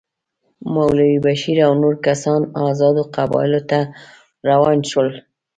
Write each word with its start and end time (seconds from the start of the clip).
مولوي 0.73 1.15
بشیر 1.25 1.57
او 1.67 1.73
نور 1.81 1.95
کسان 2.07 2.41
آزادو 2.69 3.03
قبایلو 3.15 3.61
ته 3.69 3.79
روان 4.49 4.77
شول. 4.89 5.09